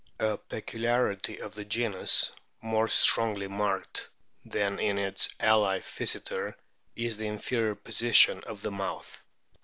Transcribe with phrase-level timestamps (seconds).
[0.19, 4.09] A peculiarity of the genus, more strongly marked
[4.43, 6.55] than in its ally Pkyseter,
[6.95, 9.23] is the inferior position of the mouth.